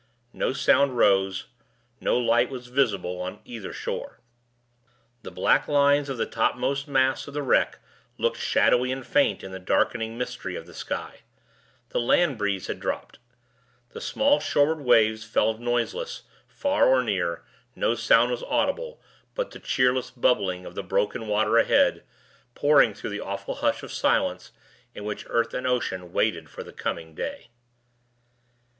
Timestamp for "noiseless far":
15.59-16.87